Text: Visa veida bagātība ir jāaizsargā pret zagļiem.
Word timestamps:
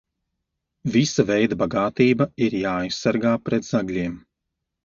Visa 0.95 1.25
veida 1.27 1.59
bagātība 1.59 2.29
ir 2.47 2.57
jāaizsargā 2.63 3.35
pret 3.47 3.73
zagļiem. 3.73 4.21